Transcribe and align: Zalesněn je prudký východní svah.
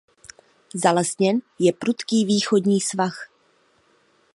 Zalesněn 0.75 1.41
je 1.59 1.73
prudký 1.73 2.25
východní 2.25 2.81
svah. 2.81 3.27